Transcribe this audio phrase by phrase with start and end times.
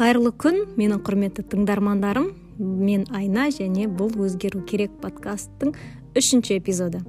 [0.00, 0.62] кайырлуу күн.
[0.80, 5.74] Менин курметтүү тыңдармандарым мен айна және бул өзгерүү керек подкасттын
[6.16, 7.02] үчүнчү эпизоду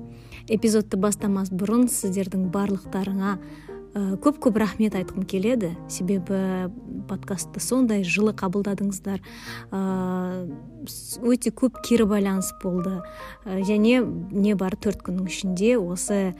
[0.52, 5.72] эпизодду баштамас бурун сиздердин баардыктарыңа э, көп көп рахмет айткым келеді.
[5.88, 6.68] Себеби
[7.08, 9.80] подкастты сондай жылы кабылдадыңыздар э,
[11.22, 12.98] өтө көп кири байланыш болду
[13.46, 16.34] э, және эмне бары төрт күннүн ичинде осы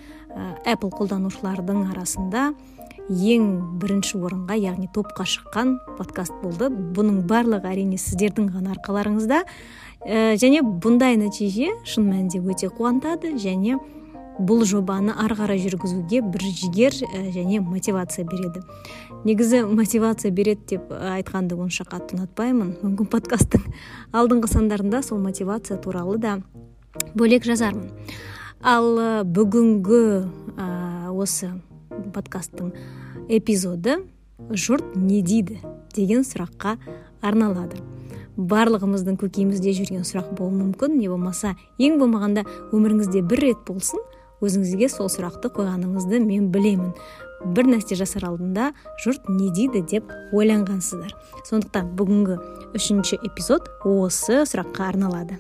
[0.66, 2.52] apple колдонуучулардын арасында
[3.10, 9.42] эң биринчи орунга яғни топко чыккан подкаст болду бунун баардыгы әрине сиздердин гана аркаларыңызда
[10.06, 13.80] э, және мындай натыйже шын мәнинде өтө кубантады және
[14.40, 18.62] бул жобаны ары карай жүргүзүүгө бир жигер э, және мотивация береді.
[19.26, 23.66] Негизи мотивация берет деп айтканды унча катуу унатпаймын мүмкүн подкасттын
[24.18, 26.40] алдыңкы сандарында сол мотивация тууралуу да
[27.16, 27.92] бөлек жазармын.
[28.62, 30.02] Ал э, бүгүнкү
[31.12, 31.52] осы
[32.14, 32.74] подкасттын
[33.30, 34.02] эпизоду
[34.50, 35.60] журт эмне дейди
[35.94, 36.78] деген суракка
[37.22, 37.78] арналады.
[38.38, 44.02] Баардыгыбыздын көкейибизде жүргөн сурак болушу мүмкүн эмне болмаса эң болмогондо өмүрүңүздө бир ирет болсун
[44.42, 46.94] өзүңүзгө сол суракты койгонуңузду мен билемин
[47.56, 48.72] бир нерсе жасар алдында
[49.04, 51.14] журт эмне дейди деп ойлонгансыздар
[51.50, 52.40] сондуктан бүгүнкү
[52.78, 55.38] үчүнчү эпизод осы суракка арналады.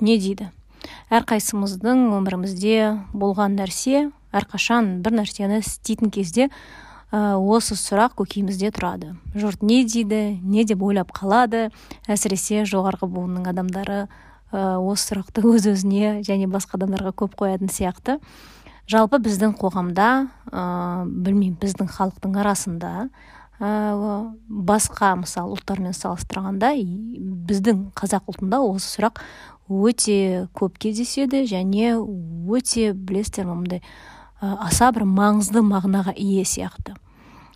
[0.00, 0.48] Эмне дейди
[1.10, 6.48] ар кайсыбыздын өмүрүбүздө болгон нерсе ар качан бир нерсени істейтин кезде
[7.12, 11.70] осы сурак көкейибизде турады журт эмне дейди эмне деп ойлоп калады
[12.08, 14.08] асиресе жогорку буунун адамдары
[14.50, 18.18] осы суракты өз өзүнө және башка адамдарга көп коятын сыяктуу
[18.90, 23.08] жалпы биздин коомдо билбейм биздин халктын арасында
[23.58, 29.22] башка мисалы улуттар менен салыштырганда биздин казак улутунда осы сурак
[29.68, 33.82] өте көп кездешеди және өте билесиздерби мындай
[34.40, 36.96] аса бир маңыздуу мағынага ээ сыяктуу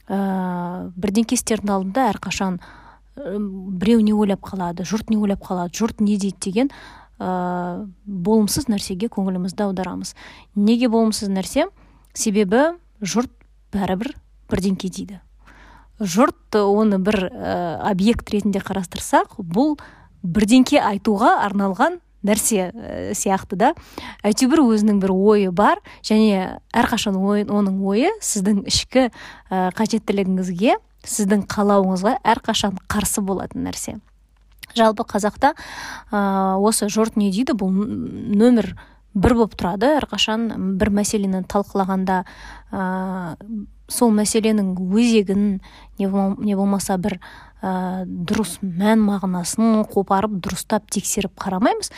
[0.08, 2.58] бирдеңке истердин алдында ар качан
[3.16, 6.70] бирөө эмне ойлоп калады журт эмне ойлоп калат журт эмне дейт деген
[7.20, 10.14] болумсуз нерсеге көңүлүбүздү аударабыз
[10.56, 11.68] эмнеге болумсуз нерсе
[12.14, 12.70] себеби
[13.02, 13.30] журт
[13.72, 14.14] баары бир
[14.50, 15.20] бирдеңке дейди
[16.00, 19.78] журт оны бир объект ретинде карастырсак бул
[20.22, 23.72] бирдеңке айтууга арналган нерсе э, сыяктуу да.
[24.24, 31.46] Әйтеуір өзүнүн бир ою бар және ар качан онун ою сиздин ички э, кажеттилигиңизге сиздин
[31.48, 33.98] каалооңузга ар качан каршы болотун нерсе
[34.76, 35.54] жалпы казакта
[36.10, 38.76] осы журт эмне дейди бул номер
[39.14, 42.24] бир болуп турат ар качан бир маселени талкуулаганда
[43.90, 45.60] сол маселенин өзегин
[45.98, 47.18] эмне болмаса бир
[47.60, 51.92] дурус мән мағынасын копарып дурустап текшерип карамайбыз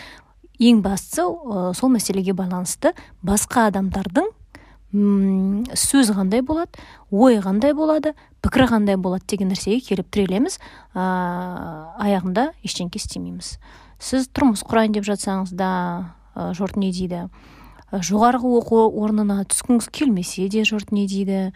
[0.59, 1.25] эң бастысы
[1.79, 2.93] сол маселеге байланыштуу
[3.23, 4.31] башка адамдардын
[4.93, 6.77] сөзү кандай болот
[7.11, 10.59] ою кандай болду пикири кандай болот деген нерсеге келип тирелебиз
[10.95, 13.57] аягында эчтеке иштебейбиз
[13.99, 15.71] сиз турмуш курайын деп жатсаңыз да
[16.53, 17.29] журт эмне дейди
[18.01, 21.53] жогорку окуу ордуна түшкүңүз келмесе де журт эмне дейди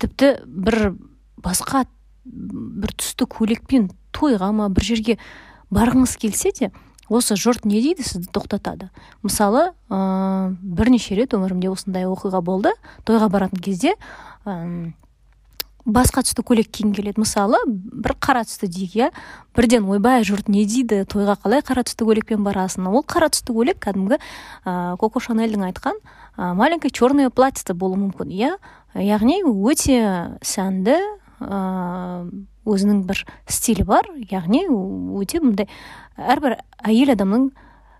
[0.00, 0.94] типти бир
[1.42, 1.84] башка
[2.24, 5.18] бир түстүү көйлекпен тойгамы бир жерге
[5.70, 6.70] баргыңыз келсе де
[7.08, 8.88] осы журт эмне дейди сизди токтотот
[9.22, 12.72] мисалы бир нече ирет өмүрүмдө ушундай окуя болду
[13.04, 13.94] тойго баратын кезде
[15.86, 19.10] башка түстүү көйлек кийгим келет мисалы бир кара түстүү дейик э
[19.54, 22.88] бирден ойбай журт эмне дейди тойго калай кара түстүү көйлекпен барасың?
[22.90, 24.18] Ол кара түстүү көйлек кәдімгі
[24.98, 25.94] коко шанельдин айткан
[26.36, 28.56] маленькое черное платье болуу мүмкүн иә?
[28.94, 30.98] Яғни өте сәнді
[32.66, 34.10] өзүнүн бир стили бар.
[34.30, 35.68] Яғни өте мындай
[36.16, 37.52] ар бир айыл адамдын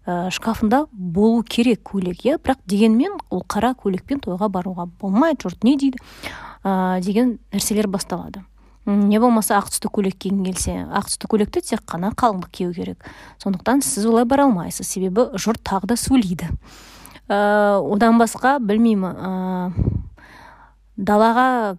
[0.06, 2.38] шкафында болуу керек көйлек иә?
[2.42, 5.92] Бирок дегенмен ол кара көйлекпен тойго барууга болмойт журт эмне
[6.66, 8.42] дейди деген нерселер башталады
[8.86, 13.08] эмне болмаса ак түстүү көйлек кийгиң келсе ак түстүү көйлекти тек гана калыңдык кийүү керек.
[13.42, 14.86] Сондуктан сиз улай бара алмайсыз.
[14.86, 16.46] Себеби журт так да сүйлөйдү
[17.28, 19.02] одан башка билмейм
[20.96, 21.76] далага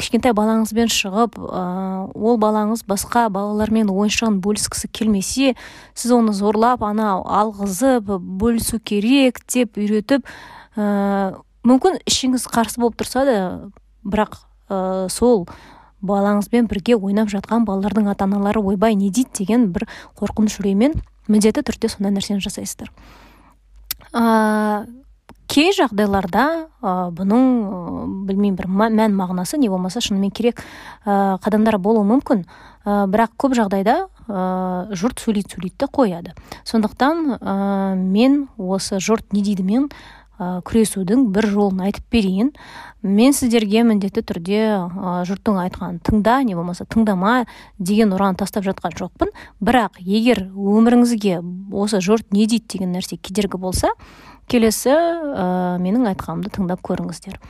[0.00, 5.54] кичкентай балаңызбен чыгып ол балаңыз башка балалар менен оюнчугун бөлүскүсү келмесе
[5.94, 10.26] сиз аны зорлап аны алгызып бөлүшүү керек деп үйрөтүп
[10.76, 13.36] мүмкүн ичиңиз каршы болуп турса да
[14.06, 14.38] бирок
[15.12, 15.46] сол
[16.06, 20.94] балаңызбен бирге ойноп жаткан балдардын ата аналары ойбай эмне дейт деген бир коркунуч үрөймен
[21.28, 22.90] міндетті түрдө сондай нерсени жасайсыздар.
[25.46, 26.66] Кээ жагдайларда
[27.14, 30.62] бунун билбейм бир мән мағынасы не болмаса шынымен керек
[31.04, 32.44] кадамдар болуу мүмкүн
[32.84, 36.32] бирок көп жагдайда журт сүйлөйт сүйлөйт да коёт
[36.64, 37.38] сондуктан
[38.10, 39.88] мен осы журт эмне дейди менен
[40.38, 42.52] ә, күресудің бір жолын айтып берейін.
[43.02, 47.46] Мен сіздерге міндетті түрде ә, жұрттың айтқанын тыңда не болмаса тыңдама
[47.78, 49.32] деген ұран тастап жатқан жоқпын.
[49.64, 51.40] Бірақ егер өміріңізге
[51.72, 53.92] осы жұрт не дейді деген нәрсе кедергі болса
[54.50, 57.40] келесі ә, менің айтқанымды тыңдап көріңіздер.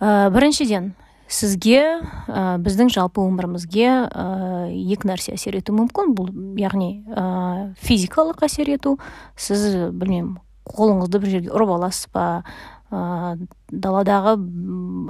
[0.00, 0.92] Ә, біріншіден
[1.30, 1.80] сізге
[2.26, 4.26] ә, біздің жалпы өмірімізге ә,
[4.70, 6.14] екі нәрсе әсер етуі мүмкін.
[6.18, 8.96] Бұл яғни ә, физикалық әсер ету.
[9.38, 10.38] Сіз білмеймін
[10.76, 12.44] қолыңызды бір жерге ұрып аласыз ба?
[12.90, 13.36] Ә,
[13.70, 14.32] даладағы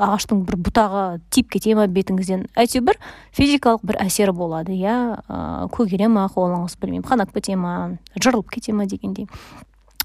[0.05, 2.43] ағаштың бір бұтағы тиіп кете ма бетіңізден?
[2.61, 2.99] Әйтеуір
[3.33, 4.97] физикалық бір әсері болады иә?
[5.25, 9.31] Ә, көгере ма қолыңыз білмеймін қанап кете ма жырылып кете ма дегендей.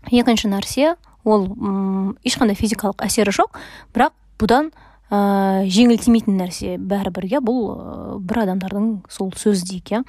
[0.07, 3.59] Екінші нәрсе ол м ешқандай физикалық әсері жоқ
[3.91, 4.71] бірақ бұдан
[5.11, 7.43] ә, жеңіл тимейтін нәрсе бәрібір иә?
[7.43, 10.03] Бұл ә, бір адамдардың сол сөзі дейік иә?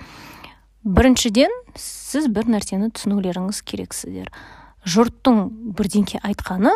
[0.87, 4.31] Біріншіден сіз бір нәрсені түсінулеріңіз керексіздер.
[4.87, 6.73] Жұрттың бірдеңке айтқаны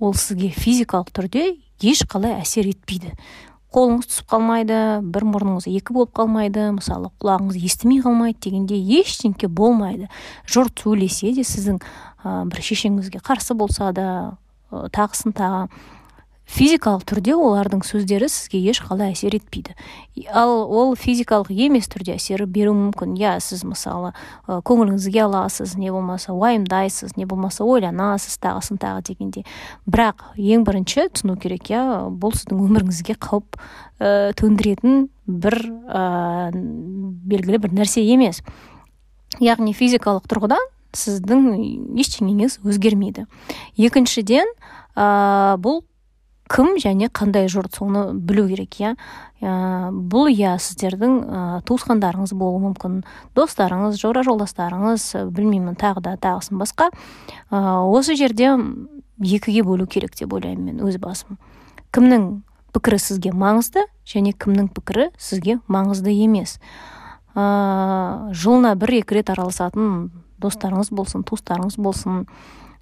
[0.00, 1.44] ол сізге физикалық түрде
[1.84, 3.14] ешқалай әсер етпейді.
[3.74, 10.06] Қолыңыз түсіп қалмайды бір мұрныңыз екі болып қалмайды мысалы құлағыңыз естімей қалмайды дегенде ештеңке болмайды.
[10.46, 14.06] Жұрт сөйлесе де сіздің ә, бір шешеңізге қарсы болса да
[14.70, 15.66] ә, тағысын тағы
[16.44, 19.72] физикалық түрде олардың сөздері сізге ешқалай әсер етпейді.
[20.30, 23.14] Ал ол физикалық емес түрде әсер беруі мүмкін.
[23.18, 24.12] Иә сіз мысалы
[24.46, 29.44] көңіліңізге аласыз не болмаса уайымдайсыз не болмаса ойланасыз тағысын тағы дегенде.
[29.88, 31.82] Бірақ ең бірінші түсіну керек иә
[32.12, 33.58] бұл сіздің өміріңізге қауіп
[33.98, 35.58] ә, төндіретін бір
[35.88, 38.42] ә, белгілі бір нәрсе емес.
[39.40, 40.62] Яғни физикалық тұрғыдан
[40.94, 41.48] сіздің
[41.98, 43.24] ештеңеңіз өзгермейді.
[43.80, 44.46] Екіншіден
[44.94, 45.82] ә, бұл
[46.50, 48.94] кім және қандай жұрт соны білу керек иә?
[49.40, 53.02] Ә, бұл иә сіздердің ә, туысқандарыңыз болуы мүмкін
[53.36, 56.90] достарыңыз жора жолдастарыңыз білмеймін тағы да тағысын басқа.
[57.50, 58.52] Ә, осы жерде
[59.20, 61.38] екіге бөлу керек деп ойлаймын мен өз басым.
[61.94, 62.42] Кімнің
[62.74, 66.58] пікірі сізге маңызды және кімнің пікірі сізге маңызды емес?
[67.34, 70.10] Ә, жылына бір екі рет араласатын
[70.42, 72.26] достарыңыз болсын туыстарыңыз болсын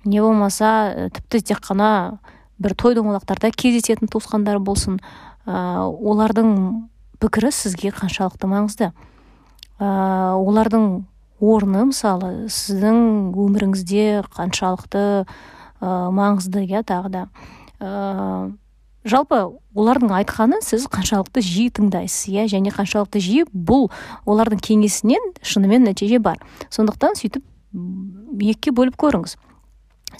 [0.05, 2.19] не болмаса тіпті тек қана
[2.63, 5.01] бір той домалақтарда кездесетін туысқандар болсын
[5.47, 6.89] ә, олардың
[7.23, 8.93] пікірі сізге қаншалықты маңызды.
[9.79, 9.89] Ә,
[10.39, 11.05] олардың
[11.43, 15.27] орны мысалы сіздің өміріңізде қаншалықты ә,
[16.15, 17.25] маңызды иә тағы да.
[17.83, 18.53] Ә,
[19.05, 19.41] жалпы
[19.75, 23.89] олардың айтқанын сіз қаншалықты жиі тыңдайсыз иә және қаншалықты жиі бұл
[24.27, 26.39] олардың кеңесінен шынымен нәтиже бар.
[26.71, 27.43] Сондықтан сөйтіп
[28.39, 29.37] екіге бөліп көріңіз.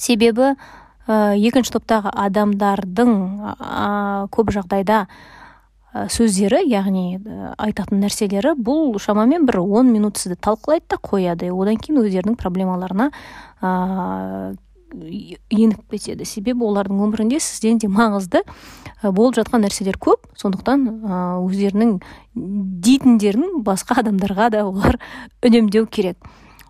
[0.01, 0.55] Себебі
[1.07, 3.15] екінші топтағы адамдардың
[3.59, 10.39] ә, көп жағдайда ә, сөздері яғни ә, айтатын нәрселері бұл шамамен бір он минут сізді
[10.39, 11.51] талқылайды да қояды.
[11.51, 13.11] Одан кейін өздерінің проблемаларына
[13.61, 14.55] ә,
[15.51, 16.25] еніп кетеді.
[16.25, 18.45] Себебі олардың өмірінде сізден де маңызды
[19.03, 20.29] болып жатқан нәрселер көп.
[20.39, 20.87] Сондықтан
[21.49, 21.97] өздерінің
[22.35, 25.01] дейтіндерін басқа адамдарға да олар
[25.43, 26.23] үнемдеу керек.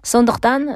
[0.02, 0.72] Сондықтан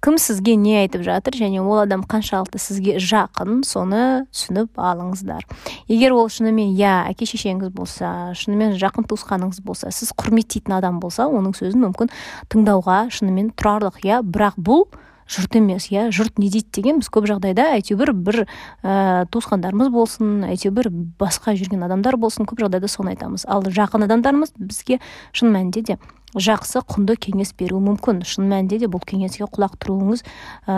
[0.00, 5.44] кім сізге не айтып жатыр және ол адам қаншалықты сізге жақын соны түсініп алыңыздар.
[5.92, 11.28] Егер ол шынымен иә әке шешеңіз болса шынымен жақын туысқаныңыз болса сіз құрметтейтін адам болса
[11.28, 12.12] оның сөзін мүмкін
[12.48, 14.22] тыңдауға шынымен тұрарлық иә?
[14.24, 14.88] Бірақ бұл
[15.30, 18.38] жұрт емес иә жұрт не дейді деген біз көп жағдайда әйтеуір бір
[18.82, 23.46] ә, туысқандарымыз болсын әйтеуір басқа жүрген адамдар болсын көп жағдайда соны айтамыз.
[23.46, 24.98] Ал жақын адамдарымыз бізге
[25.32, 25.98] шын мәнінде де
[26.34, 28.24] жақсы құнды кеңес беруі мүмкін.
[28.26, 30.24] Шын мәнінде де бұл кеңеске құлақ тұруыңыз
[30.66, 30.76] ә,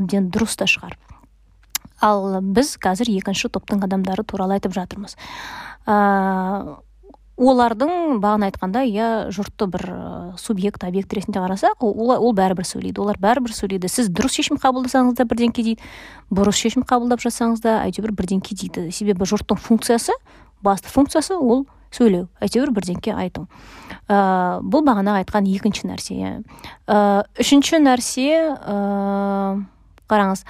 [0.00, 0.96] әбден дұрыс та шығар.
[2.00, 5.18] Ал біз қазір екінші топтың адамдары туралы айтып жатырмыз.
[5.84, 6.80] Ә,
[7.40, 9.84] олардың бағана айтқанда иә жұртты бір
[10.40, 13.00] субъект объект ретінде қарасақ ол, ол бәрібір сөйлейді.
[13.00, 13.88] Олар бәрібір сөйлейді.
[13.88, 15.80] Сіз дұрыс шешім қабылдасаңыз да бірдеңке дейді
[16.28, 18.90] бұрыс шешім қабылдап жатсаңыз да әйтеуір бірдеңке дейді.
[18.92, 20.12] Себебі жұрттың функциясы
[20.60, 23.46] басты функциясы ол сөйлеу әйтеуір бірдеңке айту.
[24.06, 26.42] Ә, бұл бағанағы айтқан екінші нәрсе
[26.86, 28.76] ә, үшінші нәрсе ә,
[30.10, 30.44] қараңыз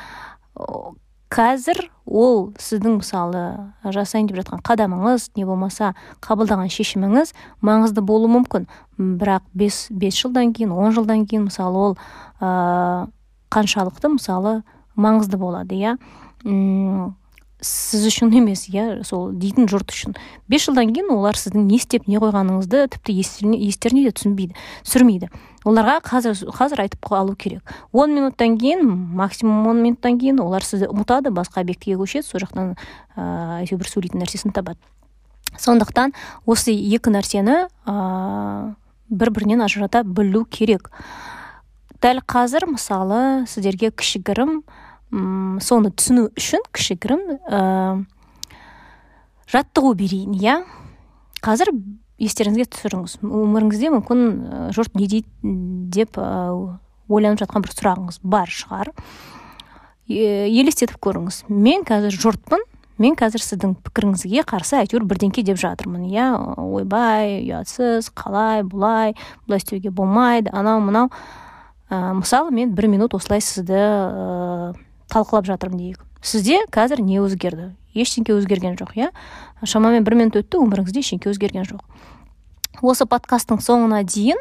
[1.31, 3.43] қазір ол сіздің мысалы
[3.87, 5.93] жасайын деп жатқан қадамыңыз не болмаса
[6.27, 7.31] қабылдаған шешіміңіз
[7.63, 8.67] маңызды болуы мүмкін.
[8.99, 11.97] Бірақ бес, бес жылдан кейін он жылдан кейін мысалы ол
[12.43, 13.07] ә,
[13.55, 14.61] қаншалықты мысалы
[14.99, 15.97] маңызды болады иә?
[17.61, 20.17] Сіз үшін емес иә сол дейтін жұрт үшін.
[20.49, 25.31] Бес жылдан кейін олар сіздің не істеп не қойғаныңызды тіпті естеріне де түсінбейді түсірмейді.
[25.69, 27.61] Оларға қазір қазір айтып қалу керек.
[27.93, 32.75] Он минуттан кейін максимум он минуттан кейін олар сізді ұмытады басқа объектіге көшеді сол жақтан
[33.17, 34.81] ыыы әйтеуір бір сөйлейтін нәрсесін табады.
[35.61, 36.14] Сондықтан
[36.47, 38.75] осы екі нәрсені ыыы
[39.11, 40.88] бір бірінен ажырата білу керек.
[42.00, 44.62] Дәл қазір мысалы сіздерге кішігірім
[45.11, 47.61] соны түсіну үшін кішігірім ә,
[49.50, 50.61] жаттығу берейін иә?
[51.43, 51.73] Қазір
[52.21, 53.19] естеріңізге түсіріңіз.
[53.25, 54.25] Өміріңізде мүмкін
[54.76, 55.55] жұрт не дейді
[55.95, 58.93] деп ойланып жатқан бір сұрағыңыз бар шығар.
[60.11, 61.45] Елестетіп көріңіз.
[61.49, 62.62] Мен қазір жұртпын.
[63.00, 66.26] Мен қазір сіздің пікіріңізге қарсы әйтеуір бірдеңке деп жатырмын иә?
[66.61, 69.14] Ойбай ұятсыз қалай бұлай
[69.47, 71.09] бұлай істеуге болмайды анау мынау
[71.88, 74.75] ә, мысалы мен бір минут осылай сізді ә,
[75.11, 76.07] талқылап жатырмын дейік.
[76.23, 77.73] Сізде қазір не өзгерді?
[77.95, 79.11] Ештеңке өзгерген жоқ иә?
[79.64, 81.81] Шамамен бір минут өтті өміріңізде ештеңке өзгерген жоқ.
[82.83, 84.38] Осы подкасттың соңына дейін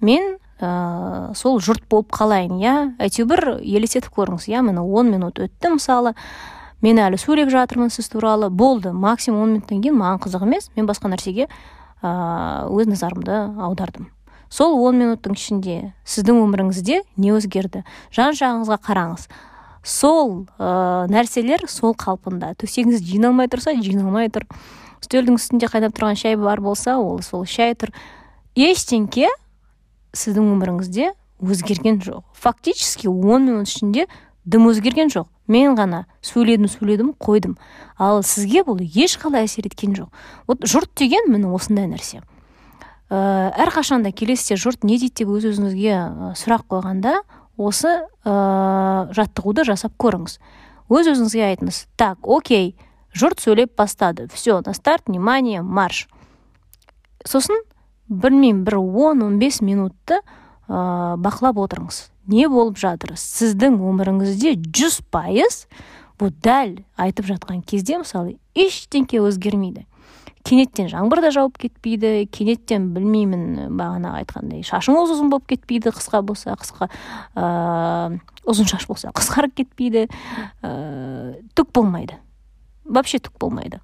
[0.00, 2.76] мен ә, сол жұрт болып қалайын иә?
[3.02, 4.62] Әйтеуір елестетіп көріңіз иә?
[4.62, 6.14] Міне он минут өтті мысалы.
[6.80, 8.48] Мен әлі сөйлеп жатырмын сіз туралы.
[8.50, 10.70] Болды максимум он минуттан кейін маған қызық емес.
[10.76, 11.48] Мен басқа нәрсеге
[12.02, 14.08] ә, өз назарымды аудардым.
[14.48, 17.84] Сол он минуттың ішінде сіздің өміріңізде не өзгерді?
[18.14, 19.28] Жан жағыңызға қараңыз.
[19.82, 22.54] Сол ә, нәрселер сол қалпында.
[22.60, 24.46] Төсегіңіз жиналмай тұрса жиналмай тұр.
[25.02, 27.92] Үстелдің үстінде қайнап тұрған шай бар болса ол сол шай тұр.
[28.58, 29.28] Ештеңке
[30.16, 32.24] сіздің өміріңізде өзгерген жоқ.
[32.34, 34.08] Фактически он минут ішінде
[34.44, 35.28] дым өзгерген жоқ.
[35.48, 37.54] Мен ғана сөйледім сөйледім қойдым.
[37.96, 40.10] Ал сізге бұл ешқалай әсер еткен жоқ.
[40.46, 42.20] Вот жұрт деген міне осындай нәрсе.
[43.08, 47.20] Ә, әрқашанда келесіде жұрт не дейді деп өз өзіңізге сұрақ қойғанда
[47.58, 47.90] осы
[48.24, 50.38] ә, жаттығуды жасап көріңіз.
[50.88, 52.72] Өз өзіңізге айтыңыз так окей
[53.18, 56.06] жұрт сөйлеп бастады все на старт внимание марш
[57.26, 57.58] сосын
[58.08, 60.20] білмеймін бір он он бес минутты
[60.68, 62.08] ә, бақылап отырыңыз.
[62.28, 63.16] Не болып жатыр?
[63.16, 65.66] Сіздің өміріңізде жүз пайыз
[66.20, 69.86] бұл дәл айтып жатқан кезде мысалы ештеңке өзгермейді.
[70.46, 76.54] Кенеттен жаңбыр да жауып кетпейді кенеттен білмеймін бағанағы айтқандай шашыңыз ұзын болып кетпейді қысқа болса
[76.58, 76.88] қысқа
[77.34, 78.18] ә,
[78.48, 80.06] ұзын шаш болса қысқарып кетпейді
[80.62, 80.72] ә,
[81.58, 82.18] түк болмайды.
[82.84, 83.82] Вообще түк болмайды.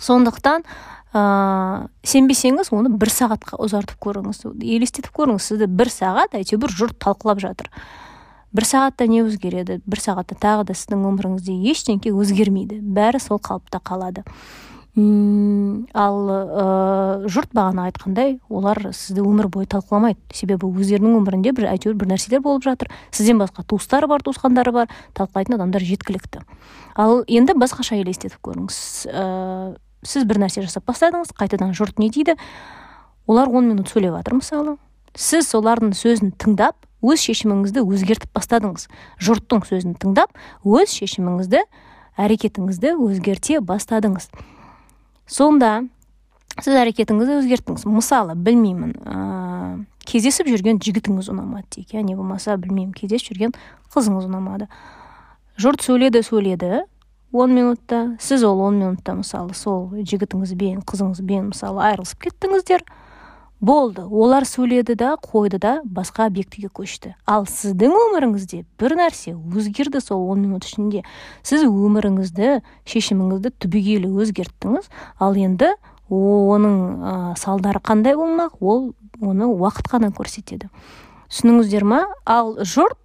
[0.00, 0.64] Сондықтан
[1.12, 4.42] ә, сенбесеңіз оны бір сағатқа ұзартып көріңіз.
[4.60, 7.70] Елестетіп көріңіз сізді бір сағат әйтеуір жұрт талқылап жатыр.
[8.56, 9.82] Бір сағатта не өзгереді?
[9.84, 12.78] Бір сағатта тағы да сіздің өміріңізде ештеңке өзгермейді.
[12.80, 14.24] Бәрі сол қалыпта қалады.
[14.96, 20.18] Ал ә, жұрт бағана айтқандай олар сізді өмір бойы талқыламайды.
[20.32, 22.88] Себебі өздерінің өмірінде бір әйтеуір бір нәрселер болып жатыр.
[23.12, 24.88] Сізден басқа туыстары бар туысқандары бар.
[25.12, 26.46] Талқылайтын адамдар жеткілікті.
[26.96, 28.80] Ал енді басқаша елестетіп көріңіз.
[29.12, 32.38] Ә, сіз бір нәрсе жасап бастадыңыз қайтадан жұрт не дейді?
[33.26, 34.76] Олар он минут сөйлеп жатыр мысалы.
[35.12, 38.88] Сіз солардың сөзін тыңдап өз шешіміңізді өзгертіп бастадыңыз.
[39.20, 40.32] Жұрттың сөзін тыңдап
[40.64, 41.64] өз шешіміңізді
[42.16, 44.30] әрекетіңізді өзгерте бастадыңыз.
[45.26, 45.84] Сонда
[46.62, 47.86] сіз әрекетіңізді өзгерттіңіз.
[47.90, 53.56] Мысалы білмеймін ә, кездесіп жүрген жігітіңіз ұнамады дейік иә не болмаса білмеймін кездесіп жүрген
[53.92, 54.70] қызыңыз ұнамады.
[55.60, 56.84] Жұрт сөйледі сөйледі
[57.32, 62.86] он минутта сіз ол он минутта мысалы сол жігітіңізбен қызыңызбен мысалы айырылысып кеттіңіздер.
[63.60, 67.14] Болды олар сөйледі да қойды да басқа объектіге көшті.
[67.26, 71.04] Ал сіздің өміріңізде бір нәрсе өзгерді сол он минут ішінде.
[71.42, 74.90] Сіз өміріңізді шешіміңізді түбегейлі өзгерттіңіз.
[75.18, 75.72] Ал енді
[76.10, 80.68] оның ә, салдары қандай болмақ ол оны уақыт қана көрсетеді.
[81.32, 82.04] Түсініңіздер ма?
[82.24, 83.00] Ал жұрт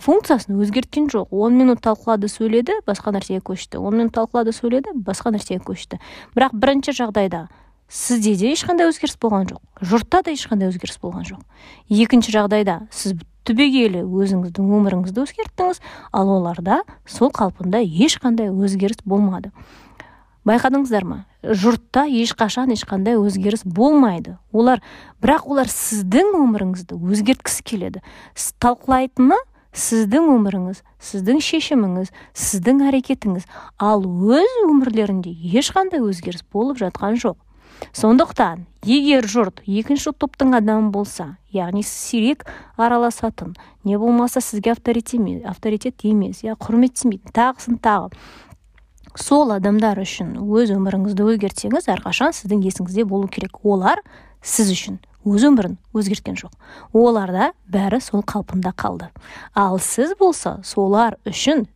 [0.00, 1.28] функциясын өзгерткен жоқ.
[1.32, 3.80] Он минут талқылады сөйледі басқа нәрсеге көшті.
[3.80, 6.00] Он минут талқылады сөйледі басқа нәрсеге көшті.
[6.36, 7.46] Бірақ бірінші жағдайда
[7.88, 9.62] сізде де ешқандай өзгеріс болған жоқ.
[9.80, 11.40] Жұртта да ешқандай өзгеріс болған жоқ.
[11.88, 13.16] Екінші жағдайда сіз
[13.46, 19.52] түбегейлі өзіңіздің өміріңізді өзгерттіңіз ал оларда сол қалпында ешқандай өзгеріс болмады.
[20.46, 21.24] Байқадыңыздар ма?
[21.42, 24.36] Жұртта ешқашан ешқандай өзгеріс болмайды.
[24.54, 24.82] Олар
[25.22, 28.02] бірақ олар сіздің өміріңізді өзгерткісі келеді.
[28.62, 29.38] Талқылайтыны
[29.76, 33.48] сіздің өміріңіз сіздің шешіміңіз сіздің әрекетіңіз
[33.82, 37.36] ал өз өмірлерінде ешқандай өзгеріс болып жатқан жоқ.
[37.96, 43.54] Сондықтан егер жұрт екінші топтың адамы болса яғни сирек араласатын
[43.84, 48.12] не болмаса сізге авторитет емес иә құрметтемейтін тағысын тағы
[49.16, 53.62] сол адамдар үшін өз өміріңізді өзгертсеңіз әрқашан сіздің есіңізде болу керек.
[53.64, 54.02] Олар
[54.44, 56.52] сіз үшін өз өмірін өзгерткен жоқ.
[56.92, 59.08] Оларда бәрі сол қалпында қалды.
[59.54, 61.66] Ал сіз болса солар үшін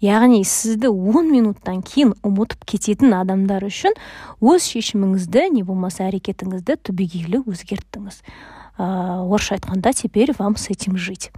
[0.00, 3.96] яғни сізді он минуттан кейін ұмытып кететін адамдар үшін
[4.40, 8.22] өз шешіміңізді не болмаса әрекетіңізді түбегейлі өзгерттіңіз.
[8.80, 11.30] Ыыы орысша айтқанда теперь вам с этим жить.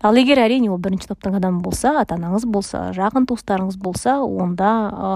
[0.00, 4.72] Ал егер әрине ол бірінші топтың адамы болса ата анаңыз болса жақын туыстарыңыз болса онда
[4.92, 5.10] ә,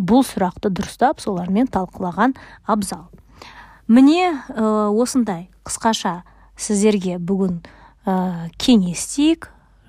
[0.00, 2.32] бұл сұрақты дұрыстап солармен талқылаған
[2.66, 3.10] абзал.
[3.86, 5.50] Міне ә, осындай.
[5.68, 6.22] Қысқаша
[6.56, 7.60] сіздерге бүгін
[8.08, 9.04] ә, кеңес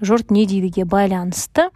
[0.02, 1.70] жұрт не дейдіге байланысты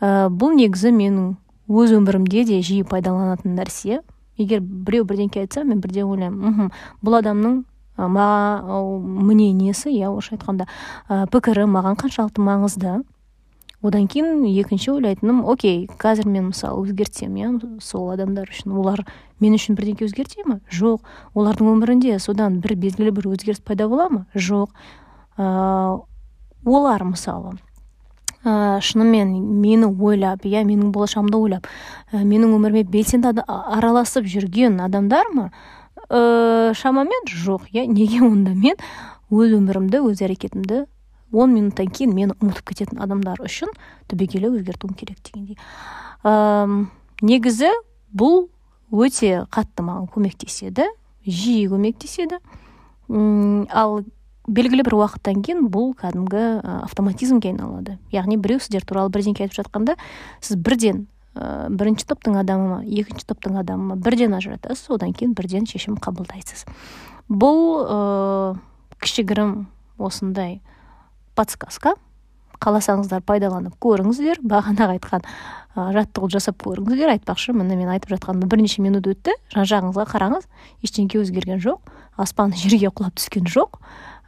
[0.00, 1.34] ә, бұл негізі менің
[1.70, 4.00] өз өмірімде де жиі пайдаланатын нәрсе.
[4.40, 6.70] Егер біреу бірдеңке айтса мен бірден ойлаймын
[7.04, 7.62] бұл адамның
[8.00, 10.66] мнениесі иә орысша айтқанда
[11.32, 13.02] пікірі маған қаншалықты маңызды
[13.82, 19.04] одан кейін екінші ойлайтыным окей қазір мен мысалы өзгертсем иә сол адамдар үшін олар
[19.40, 21.00] мен үшін бірдеңке өзгерте ма жоқ.
[21.34, 24.26] Олардың өмірінде содан бір белгілі бір өзгеріс пайда бола ма?
[24.34, 24.68] Жоқ.
[25.40, 26.00] Ә,
[26.64, 27.56] олар мысалы
[28.44, 31.66] ә, шынымен мені ойлап иә менің болашағымды ойлап
[32.12, 35.50] ә, менің өміріме белсенді араласып жүрген адамдар ма?
[36.08, 37.86] Ә, шамамен жоқ иә.
[37.86, 38.78] Неге онда мен
[39.30, 40.86] өз өмірімді өз әрекетімді
[41.32, 43.70] он минуттан кейін мені ұмытып кететін адамдар үшін
[44.10, 45.58] түбегейлі өзгертуім керек дегендей.
[46.24, 46.86] Ә,
[47.22, 47.70] негізі
[48.10, 48.48] бұл
[48.90, 50.88] өте қатты маған көмектеседі
[51.26, 52.40] жиі көмектеседі.
[53.10, 54.00] Ал
[54.48, 56.44] белгілі бір уақыттан кейін бұл кәдімгі
[56.86, 57.98] автоматизмге айналады.
[58.14, 59.96] Яғни біреу сіздер туралы бірдеңке айтып жатқанда
[60.40, 65.34] сіз бірден ә, бірінші топтың адамы ма екінші топтың адамы ма бірден ажыратасыз одан кейін
[65.38, 66.64] бірден шешім қабылдайсыз.
[67.28, 67.98] Бұл ә,
[69.04, 69.66] кішігірім
[69.98, 70.60] осындай
[71.38, 71.94] подсказка.
[72.60, 74.42] Қаласаңыздар пайдаланып көріңіздер.
[74.44, 77.14] Бағанағы айтқан ә, жаттығуды жасап көріңіздер.
[77.14, 79.32] Айтпақшы міне мен айтып жатқаныма бірнеше минут өтті.
[79.54, 80.48] Жан жағыңызға қараңыз
[80.84, 81.80] ештеңке өзгерген жоқ.
[82.20, 83.78] Аспан жерге құлап түскен жоқ.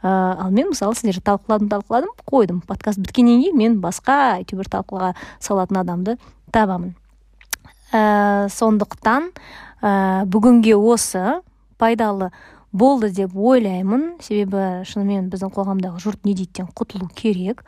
[0.03, 2.61] Ал мен мысалы сіздерді талқыладым талқыладым қойдым.
[2.67, 6.17] Подкаст біткеннен кейін мен басқа әйтеуір талқыға салатын адамды
[6.51, 6.95] табамын.
[7.93, 9.29] Ә, сондықтан
[9.81, 11.39] ә, бүгінге осы
[11.77, 12.31] пайдалы
[12.73, 14.17] болды деп ойлаймын.
[14.19, 17.63] Себебі шынымен біздің қоғамдағы жұрт не дейтіден құтылу керек.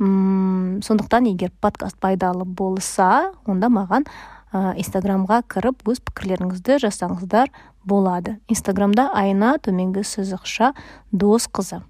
[0.00, 4.06] М сондықтан егер подкаст пайдалы болса онда маған
[4.52, 7.52] инстаграмға кіріп өз пікірлеріңізді жазсаңыздар
[7.84, 8.38] болады.
[8.48, 10.72] Инстаграмда айна төменгі сызықша
[11.12, 11.82] дос қызы.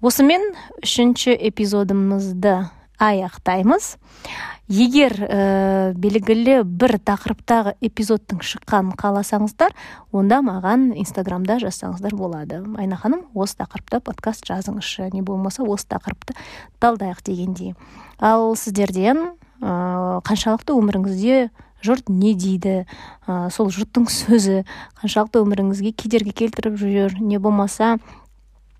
[0.00, 3.96] Осымен үшінші эпизодымызды аяқтаймыз.
[4.68, 9.72] Егер ә, белгілі бір тақырыптағы эпизодтың шыққанын қаласаңыздар
[10.12, 12.60] онда маған инстаграмда жазсаңыздар болады.
[12.76, 15.08] Айна ханым осы тақырыпта подкаст жазыңызшы.
[15.14, 16.36] Не болмаса осы тақырыпты
[16.84, 17.74] талдайық дегендей.
[18.20, 19.30] Ал сіздерден
[19.62, 21.48] ә, қаншалықты өміріңізде
[21.84, 22.86] жұрт не дейді?
[23.26, 24.64] Ә, сол жұрттың сөзі
[25.02, 27.96] қаншалықты өміріңізге кедергі келтіріп жүр не болмаса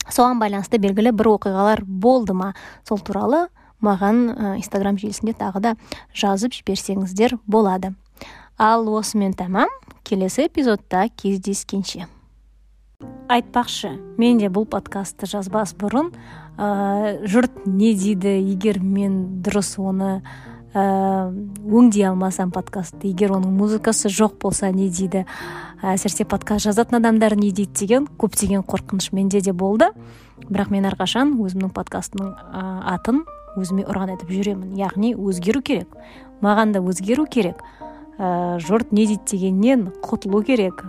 [0.08, 2.54] соған байланысты белгілі бір оқиғалар болды ма?
[2.88, 3.46] Сол туралы
[3.84, 5.74] маған инстаграм желісінде тағы да
[6.16, 7.94] жазып жіберсеңіздер болады.
[8.58, 9.70] Ал осымен тамам
[10.02, 12.08] келесі эпизодта кездескенше.
[13.30, 16.08] Айтпақшы мен де бұл подкастты жазбас бұрын
[16.58, 18.32] ә, жұрт не дейді?
[18.40, 20.24] Егер мен дұрыс оны
[20.78, 25.24] өңдей алмасам подкастты егер оның музыкасы жоқ болса не дейді?
[25.82, 29.90] Әсіресе подкаст жазатын адамдар не дейді деген көптеген қорқыныш менде де болды.
[30.48, 32.34] Бірақ мен әрқашан өзімнің подкастымның
[32.94, 33.24] атын
[33.58, 34.76] өзіме ұран етіп жүремін.
[34.78, 35.92] Яғни өзгеру керек.
[36.42, 37.62] Маған да өзгеру керек.
[38.18, 40.84] Ә, жұрт не дейді дегеннен құтылу керек.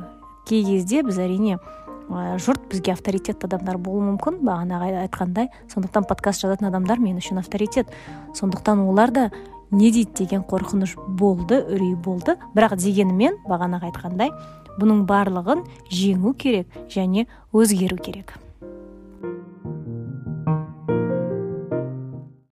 [0.50, 1.60] Кей кезде біз әрине
[2.10, 7.42] ә, жұрт бізге авторитетті адамдар болуы мүмкін бағанағы айтқандай сондықтан подкаст жазатын адамдар мен үшін
[7.42, 7.90] авторитет.
[8.34, 9.30] Сондықтан олар да
[9.72, 12.38] не дейді деген қорқыныш болды үрей болды.
[12.56, 14.34] Бірақ дегенімен бағанағы айтқандай
[14.80, 18.38] бұның барлығын жеңу керек және өзгеру керек.